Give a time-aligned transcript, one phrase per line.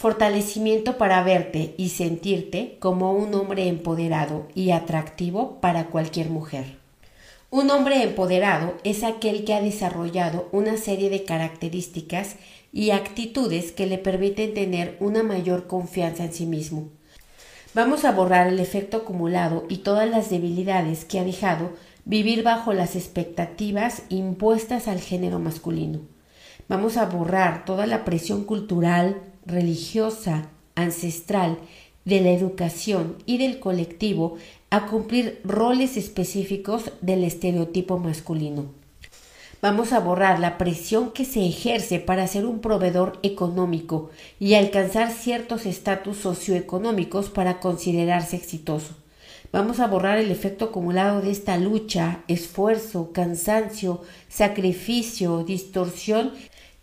[0.00, 6.78] Fortalecimiento para verte y sentirte como un hombre empoderado y atractivo para cualquier mujer.
[7.50, 12.36] Un hombre empoderado es aquel que ha desarrollado una serie de características
[12.72, 16.88] y actitudes que le permiten tener una mayor confianza en sí mismo.
[17.74, 21.72] Vamos a borrar el efecto acumulado y todas las debilidades que ha dejado
[22.06, 26.00] vivir bajo las expectativas impuestas al género masculino.
[26.68, 31.58] Vamos a borrar toda la presión cultural, religiosa, ancestral,
[32.04, 34.36] de la educación y del colectivo
[34.70, 38.66] a cumplir roles específicos del estereotipo masculino.
[39.62, 45.12] Vamos a borrar la presión que se ejerce para ser un proveedor económico y alcanzar
[45.12, 48.94] ciertos estatus socioeconómicos para considerarse exitoso.
[49.52, 56.32] Vamos a borrar el efecto acumulado de esta lucha, esfuerzo, cansancio, sacrificio, distorsión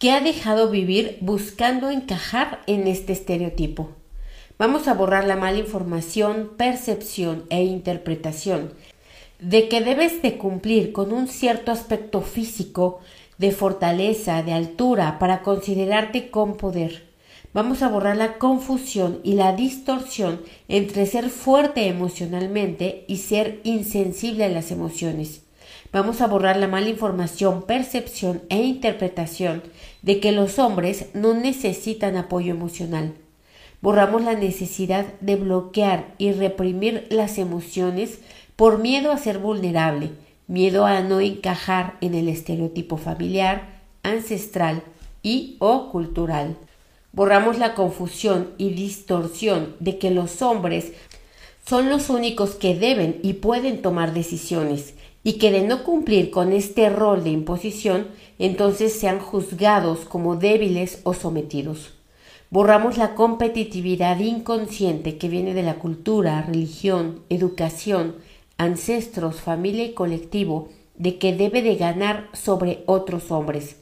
[0.00, 3.90] que ha dejado vivir buscando encajar en este estereotipo.
[4.58, 8.72] Vamos a borrar la mala información, percepción e interpretación
[9.40, 13.00] de que debes de cumplir con un cierto aspecto físico,
[13.36, 17.06] de fortaleza, de altura, para considerarte con poder.
[17.52, 24.44] Vamos a borrar la confusión y la distorsión entre ser fuerte emocionalmente y ser insensible
[24.44, 25.42] a las emociones.
[25.92, 29.64] Vamos a borrar la mala información, percepción e interpretación
[30.02, 33.14] de que los hombres no necesitan apoyo emocional.
[33.80, 38.20] Borramos la necesidad de bloquear y reprimir las emociones
[38.54, 40.10] por miedo a ser vulnerable,
[40.46, 44.84] miedo a no encajar en el estereotipo familiar, ancestral
[45.24, 46.56] y o cultural.
[47.12, 50.92] Borramos la confusión y distorsión de que los hombres
[51.66, 56.52] son los únicos que deben y pueden tomar decisiones y que de no cumplir con
[56.52, 61.92] este rol de imposición, entonces sean juzgados como débiles o sometidos.
[62.48, 68.16] Borramos la competitividad inconsciente que viene de la cultura, religión, educación,
[68.56, 73.76] ancestros, familia y colectivo de que debe de ganar sobre otros hombres.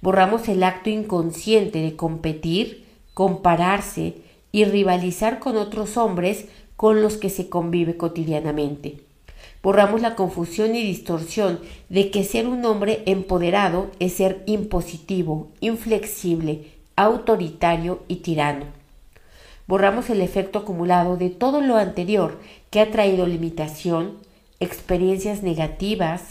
[0.00, 4.14] Borramos el acto inconsciente de competir, compararse
[4.50, 6.46] y rivalizar con otros hombres
[6.76, 9.05] con los que se convive cotidianamente.
[9.66, 16.70] Borramos la confusión y distorsión de que ser un hombre empoderado es ser impositivo, inflexible,
[16.94, 18.66] autoritario y tirano.
[19.66, 22.38] Borramos el efecto acumulado de todo lo anterior
[22.70, 24.18] que ha traído limitación,
[24.60, 26.22] experiencias negativas,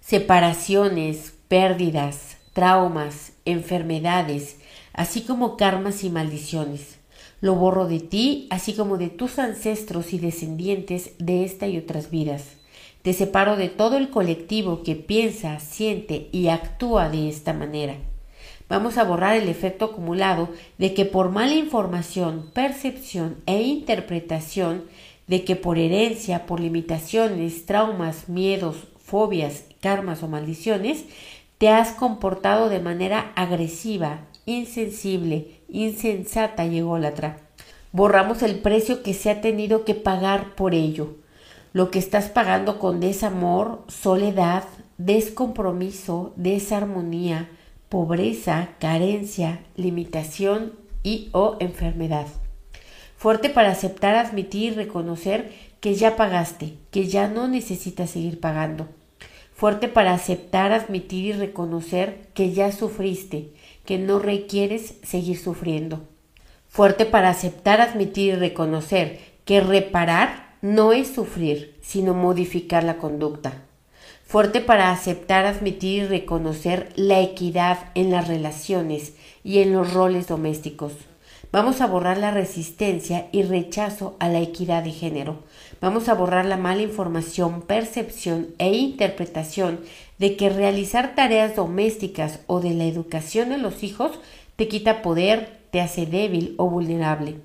[0.00, 4.58] separaciones, pérdidas, traumas, enfermedades,
[4.92, 6.98] así como karmas y maldiciones.
[7.40, 12.10] Lo borro de ti, así como de tus ancestros y descendientes de esta y otras
[12.10, 12.56] vidas.
[13.06, 17.94] Te separo de todo el colectivo que piensa, siente y actúa de esta manera.
[18.68, 24.86] Vamos a borrar el efecto acumulado de que por mala información, percepción e interpretación,
[25.28, 31.04] de que por herencia, por limitaciones, traumas, miedos, fobias, karmas o maldiciones,
[31.58, 37.38] te has comportado de manera agresiva, insensible, insensata y ególatra.
[37.92, 41.14] Borramos el precio que se ha tenido que pagar por ello
[41.76, 44.64] lo que estás pagando con desamor, soledad,
[44.96, 47.50] descompromiso, desarmonía,
[47.90, 50.72] pobreza, carencia, limitación
[51.02, 52.28] y o enfermedad.
[53.18, 58.88] Fuerte para aceptar, admitir y reconocer que ya pagaste, que ya no necesitas seguir pagando.
[59.52, 63.52] Fuerte para aceptar, admitir y reconocer que ya sufriste,
[63.84, 66.08] que no requieres seguir sufriendo.
[66.68, 73.62] Fuerte para aceptar, admitir y reconocer que reparar no es sufrir, sino modificar la conducta.
[74.24, 79.14] Fuerte para aceptar, admitir y reconocer la equidad en las relaciones
[79.44, 80.92] y en los roles domésticos.
[81.52, 85.44] Vamos a borrar la resistencia y rechazo a la equidad de género.
[85.80, 89.80] Vamos a borrar la mala información, percepción e interpretación
[90.18, 94.18] de que realizar tareas domésticas o de la educación de los hijos
[94.56, 97.36] te quita poder, te hace débil o vulnerable.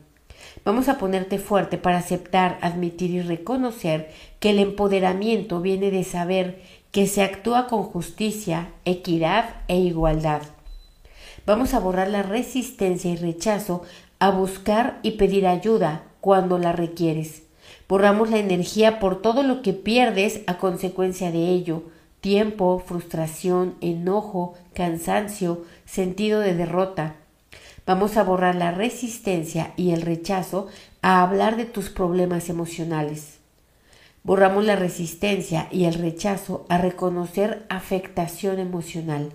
[0.64, 6.62] Vamos a ponerte fuerte para aceptar, admitir y reconocer que el empoderamiento viene de saber
[6.92, 10.42] que se actúa con justicia, equidad e igualdad.
[11.46, 13.82] Vamos a borrar la resistencia y rechazo
[14.20, 17.44] a buscar y pedir ayuda cuando la requieres.
[17.90, 21.84] Borramos la energía por todo lo que pierdes a consecuencia de ello,
[22.20, 27.16] tiempo, frustración, enojo, cansancio, sentido de derrota.
[27.86, 30.68] Vamos a borrar la resistencia y el rechazo
[31.02, 33.40] a hablar de tus problemas emocionales.
[34.24, 39.34] Borramos la resistencia y el rechazo a reconocer afectación emocional.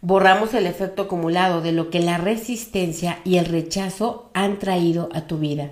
[0.00, 5.22] Borramos el efecto acumulado de lo que la resistencia y el rechazo han traído a
[5.22, 5.70] tu vida.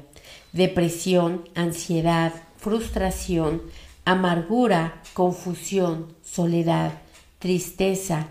[0.53, 3.63] Depresión, ansiedad, frustración,
[4.05, 6.93] amargura, confusión, soledad,
[7.39, 8.29] tristeza,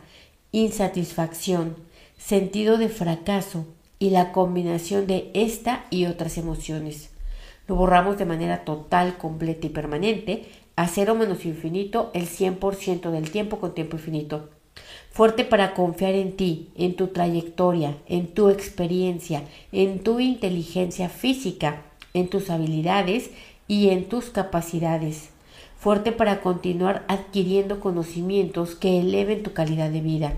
[0.51, 1.75] insatisfacción,
[2.19, 3.65] sentido de fracaso
[3.97, 7.09] y la combinación de esta y otras emociones.
[7.67, 10.45] Lo borramos de manera total, completa y permanente
[10.75, 14.49] a cero menos infinito el 100% del tiempo con tiempo infinito.
[15.11, 21.81] Fuerte para confiar en ti, en tu trayectoria, en tu experiencia, en tu inteligencia física,
[22.13, 23.31] en tus habilidades
[23.67, 25.29] y en tus capacidades.
[25.77, 30.33] Fuerte para continuar adquiriendo conocimientos que eleven tu calidad de vida.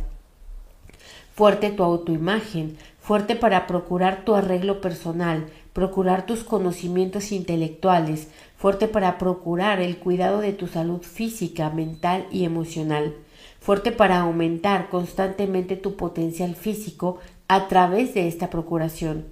[1.41, 8.27] Fuerte tu autoimagen, fuerte para procurar tu arreglo personal, procurar tus conocimientos intelectuales,
[8.57, 13.15] fuerte para procurar el cuidado de tu salud física, mental y emocional,
[13.59, 17.17] fuerte para aumentar constantemente tu potencial físico
[17.47, 19.25] a través de esta procuración,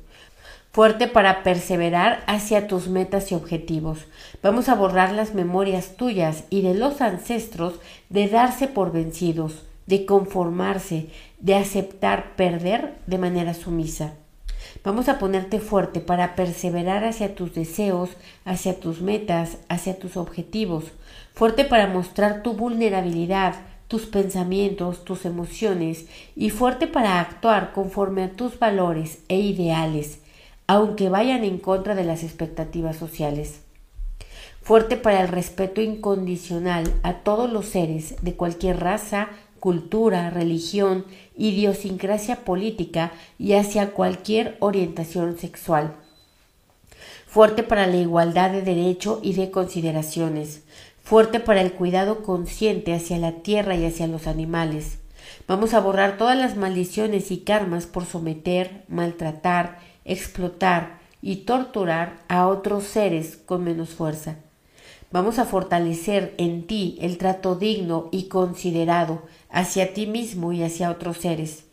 [0.71, 3.99] fuerte para perseverar hacia tus metas y objetivos.
[4.41, 7.75] Vamos a borrar las memorias tuyas y de los ancestros
[8.09, 11.07] de darse por vencidos, de conformarse,
[11.39, 14.13] de aceptar perder de manera sumisa.
[14.83, 18.11] Vamos a ponerte fuerte para perseverar hacia tus deseos,
[18.45, 20.85] hacia tus metas, hacia tus objetivos.
[21.33, 23.55] Fuerte para mostrar tu vulnerabilidad,
[23.87, 26.05] tus pensamientos, tus emociones
[26.35, 30.19] y fuerte para actuar conforme a tus valores e ideales,
[30.67, 33.61] aunque vayan en contra de las expectativas sociales.
[34.61, 39.29] Fuerte para el respeto incondicional a todos los seres de cualquier raza,
[39.59, 41.05] cultura, religión,
[41.37, 45.95] idiosincrasia política y hacia cualquier orientación sexual.
[47.27, 50.63] Fuerte para la igualdad de derecho y de consideraciones.
[51.03, 54.97] Fuerte para el cuidado consciente hacia la tierra y hacia los animales.
[55.47, 62.47] Vamos a borrar todas las maldiciones y karmas por someter, maltratar, explotar y torturar a
[62.47, 64.37] otros seres con menos fuerza.
[65.11, 70.91] Vamos a fortalecer en ti el trato digno y considerado hacia ti mismo y hacia
[70.91, 71.65] otros seres.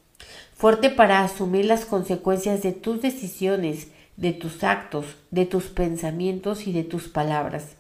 [0.55, 6.73] Fuerte para asumir las consecuencias de tus decisiones, de tus actos, de tus pensamientos y
[6.73, 7.77] de tus palabras.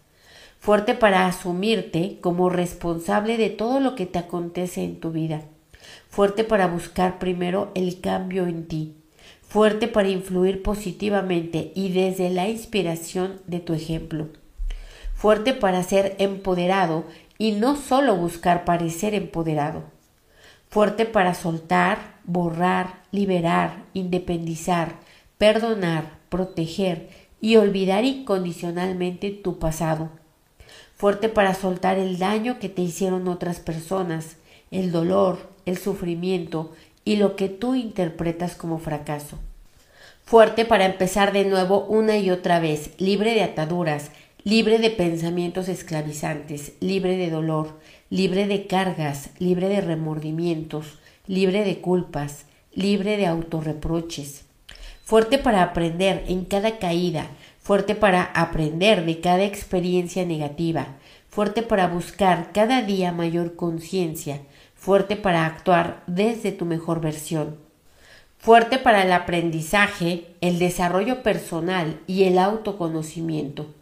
[0.61, 5.41] Fuerte para asumirte como responsable de todo lo que te acontece en tu vida.
[6.11, 8.94] Fuerte para buscar primero el cambio en ti.
[9.41, 14.29] Fuerte para influir positivamente y desde la inspiración de tu ejemplo
[15.26, 17.02] fuerte para ser empoderado
[17.37, 19.82] y no solo buscar parecer empoderado.
[20.69, 24.93] Fuerte para soltar, borrar, liberar, independizar,
[25.37, 27.08] perdonar, proteger
[27.40, 30.11] y olvidar incondicionalmente tu pasado.
[30.94, 34.37] Fuerte para soltar el daño que te hicieron otras personas,
[34.70, 36.72] el dolor, el sufrimiento
[37.05, 39.40] y lo que tú interpretas como fracaso.
[40.25, 44.12] Fuerte para empezar de nuevo una y otra vez, libre de ataduras,
[44.46, 51.81] libre de pensamientos esclavizantes, libre de dolor, libre de cargas, libre de remordimientos, libre de
[51.81, 54.44] culpas, libre de autorreproches,
[55.02, 57.26] fuerte para aprender en cada caída,
[57.58, 60.94] fuerte para aprender de cada experiencia negativa,
[61.28, 64.43] fuerte para buscar cada día mayor conciencia,
[64.76, 67.56] fuerte para actuar desde tu mejor versión,
[68.38, 73.74] fuerte para el aprendizaje, el desarrollo personal y el autoconocimiento,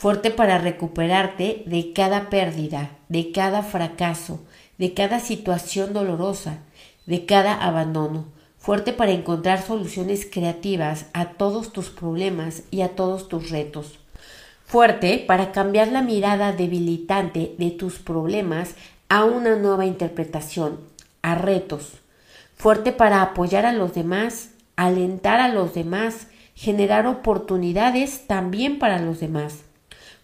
[0.00, 4.40] fuerte para recuperarte de cada pérdida, de cada fracaso,
[4.78, 6.60] de cada situación dolorosa,
[7.04, 8.24] de cada abandono,
[8.56, 13.98] fuerte para encontrar soluciones creativas a todos tus problemas y a todos tus retos,
[14.64, 18.76] fuerte para cambiar la mirada debilitante de tus problemas
[19.10, 20.80] a una nueva interpretación,
[21.20, 21.92] a retos,
[22.56, 29.20] fuerte para apoyar a los demás, alentar a los demás, generar oportunidades también para los
[29.20, 29.64] demás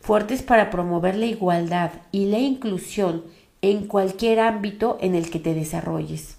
[0.07, 3.25] fuertes para promover la igualdad y la inclusión
[3.61, 6.37] en cualquier ámbito en el que te desarrolles.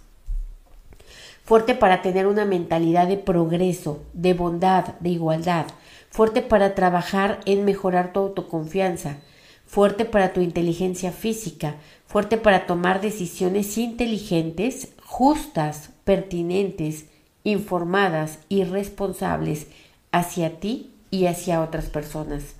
[1.43, 5.65] Fuerte para tener una mentalidad de progreso, de bondad, de igualdad.
[6.09, 9.17] Fuerte para trabajar en mejorar tu autoconfianza.
[9.65, 11.75] Fuerte para tu inteligencia física.
[12.05, 17.07] Fuerte para tomar decisiones inteligentes, justas, pertinentes,
[17.43, 19.67] informadas y responsables
[20.13, 22.55] hacia ti y hacia otras personas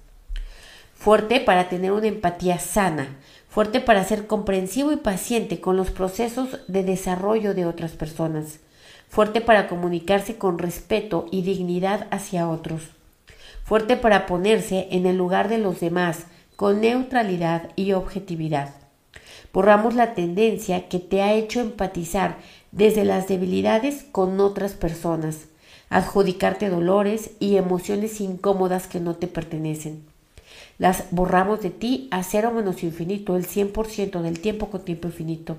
[0.97, 3.07] fuerte para tener una empatía sana,
[3.47, 8.59] fuerte para ser comprensivo y paciente con los procesos de desarrollo de otras personas,
[9.07, 12.81] fuerte para comunicarse con respeto y dignidad hacia otros,
[13.63, 16.25] fuerte para ponerse en el lugar de los demás
[16.55, 18.73] con neutralidad y objetividad.
[19.53, 22.37] Borramos la tendencia que te ha hecho empatizar
[22.71, 25.45] desde las debilidades con otras personas,
[25.89, 30.16] adjudicarte dolores y emociones incómodas que no te pertenecen.
[30.77, 35.57] Las borramos de ti a cero menos infinito, el 100% del tiempo con tiempo infinito.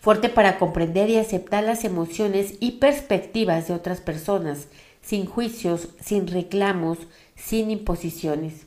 [0.00, 4.68] Fuerte para comprender y aceptar las emociones y perspectivas de otras personas,
[5.00, 6.98] sin juicios, sin reclamos,
[7.36, 8.66] sin imposiciones.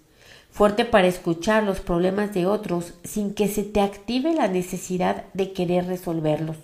[0.49, 5.53] Fuerte para escuchar los problemas de otros sin que se te active la necesidad de
[5.53, 6.57] querer resolverlos.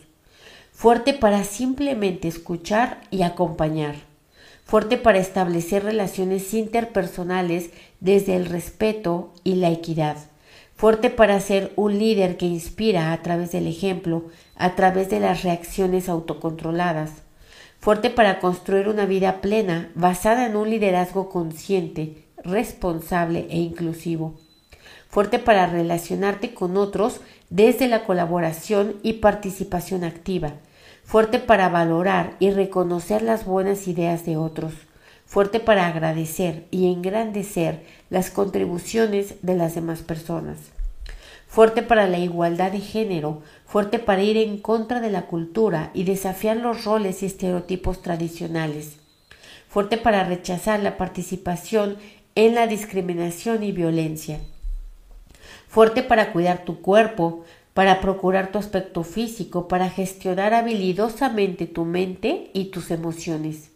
[0.72, 4.13] Fuerte para simplemente escuchar y acompañar.
[4.66, 10.18] Fuerte para establecer relaciones interpersonales desde el respeto y la equidad.
[10.76, 15.44] Fuerte para ser un líder que inspira a través del ejemplo, a través de las
[15.44, 17.12] reacciones autocontroladas.
[17.80, 24.40] Fuerte para construir una vida plena basada en un liderazgo consciente, responsable e inclusivo.
[25.10, 30.54] Fuerte para relacionarte con otros desde la colaboración y participación activa.
[31.04, 34.74] Fuerte para valorar y reconocer las buenas ideas de otros.
[35.26, 40.58] Fuerte para agradecer y engrandecer las contribuciones de las demás personas.
[41.48, 46.04] Fuerte para la igualdad de género, fuerte para ir en contra de la cultura y
[46.04, 48.98] desafiar los roles y estereotipos tradicionales.
[49.68, 51.98] Fuerte para rechazar la participación
[52.36, 54.40] en la discriminación y violencia
[55.74, 62.52] fuerte para cuidar tu cuerpo, para procurar tu aspecto físico, para gestionar habilidosamente tu mente
[62.54, 63.72] y tus emociones,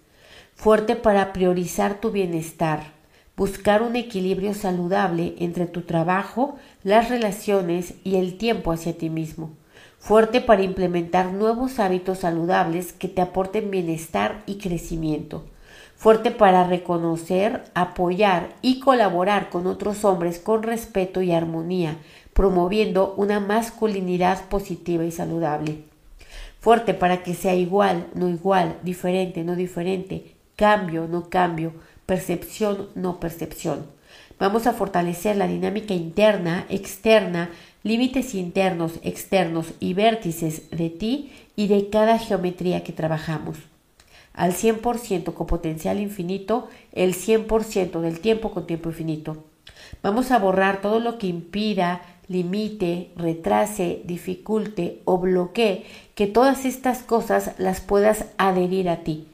[0.55, 2.93] fuerte para priorizar tu bienestar,
[3.35, 9.51] buscar un equilibrio saludable entre tu trabajo, las relaciones y el tiempo hacia ti mismo,
[9.99, 15.43] fuerte para implementar nuevos hábitos saludables que te aporten bienestar y crecimiento,
[15.95, 21.97] fuerte para reconocer, apoyar y colaborar con otros hombres con respeto y armonía,
[22.37, 25.79] promoviendo una masculinidad positiva y saludable.
[26.59, 31.73] Fuerte para que sea igual, no igual, diferente, no diferente, cambio, no cambio,
[32.05, 33.87] percepción, no percepción.
[34.37, 37.49] Vamos a fortalecer la dinámica interna, externa,
[37.81, 43.57] límites internos, externos y vértices de ti y de cada geometría que trabajamos
[44.35, 49.43] al 100% con potencial infinito el 100% del tiempo con tiempo infinito.
[50.03, 56.99] Vamos a borrar todo lo que impida, limite, retrase, dificulte o bloquee que todas estas
[56.99, 59.27] cosas las puedas adherir a ti,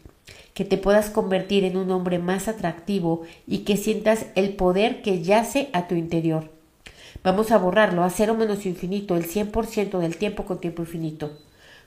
[0.53, 5.21] que te puedas convertir en un hombre más atractivo y que sientas el poder que
[5.21, 6.51] yace a tu interior.
[7.23, 11.31] Vamos a borrarlo a cero menos infinito el 100% del tiempo con tiempo infinito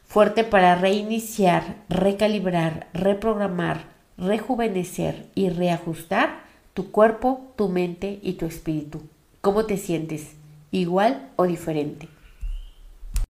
[0.06, 6.45] fuerte para reiniciar, recalibrar, reprogramar, rejuvenecer y reajustar
[6.76, 9.00] tu cuerpo, tu mente y tu espíritu.
[9.40, 10.32] ¿Cómo te sientes?
[10.70, 12.06] ¿Igual o diferente?